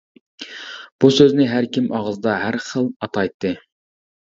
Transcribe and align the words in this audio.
بۇ 1.05 1.11
سۆزنى 1.17 1.47
ھەر 1.51 1.67
كىم 1.77 1.91
ئاغزىدا 1.99 2.35
ھەر 2.47 2.59
خىل 2.71 2.91
ئاتايتتى! 2.97 3.55